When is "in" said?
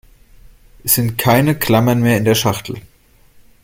2.17-2.25